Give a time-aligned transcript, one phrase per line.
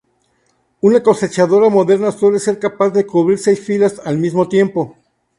[0.81, 4.95] Una cosechadora moderna suele ser capaz de cubrir seis filas, al mismo tiempo.